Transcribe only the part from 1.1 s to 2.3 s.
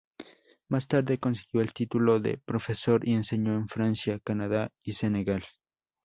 consiguió el título